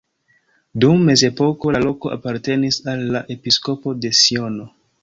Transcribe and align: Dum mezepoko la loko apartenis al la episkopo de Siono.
Dum 0.83 1.03
mezepoko 1.09 1.75
la 1.75 1.83
loko 1.85 2.13
apartenis 2.17 2.83
al 2.95 3.07
la 3.19 3.25
episkopo 3.37 3.99
de 4.05 4.15
Siono. 4.25 4.73